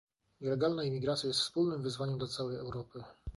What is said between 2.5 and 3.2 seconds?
Europy"